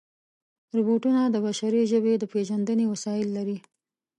روبوټونه 0.75 1.21
د 1.29 1.35
بشري 1.45 1.81
ژبې 1.91 2.13
د 2.17 2.23
پېژندنې 2.33 2.85
وسایل 2.93 3.27
لري. 3.37 3.57